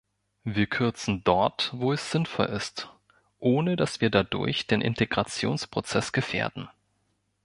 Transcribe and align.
Wir 0.45 0.65
kürzen 0.65 1.23
dort, 1.23 1.69
wo 1.75 1.93
es 1.93 2.09
sinnvoll 2.09 2.47
ist, 2.47 2.89
ohne 3.37 3.75
dass 3.75 4.01
wir 4.01 4.09
dadurch 4.09 4.65
den 4.65 4.81
Integrationsprozess 4.81 6.11
gefährden. 6.11 6.67